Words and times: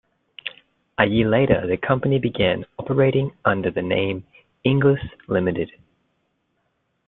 A 0.97 1.05
year 1.05 1.29
later 1.29 1.67
the 1.67 1.77
company 1.77 2.17
began 2.17 2.65
operating 2.79 3.33
under 3.45 3.69
the 3.69 3.83
name, 3.83 4.25
Inglis 4.63 4.99
Limited. 5.27 5.73